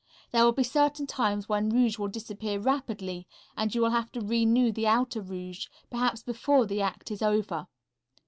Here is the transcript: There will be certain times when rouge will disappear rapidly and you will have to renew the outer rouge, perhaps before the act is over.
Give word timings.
There 0.31 0.43
will 0.43 0.51
be 0.51 0.63
certain 0.63 1.05
times 1.05 1.47
when 1.47 1.69
rouge 1.69 1.99
will 1.99 2.07
disappear 2.07 2.59
rapidly 2.59 3.27
and 3.55 3.71
you 3.75 3.81
will 3.83 3.91
have 3.91 4.11
to 4.13 4.19
renew 4.21 4.71
the 4.71 4.87
outer 4.87 5.21
rouge, 5.21 5.67
perhaps 5.91 6.23
before 6.23 6.65
the 6.65 6.81
act 6.81 7.11
is 7.11 7.21
over. 7.21 7.67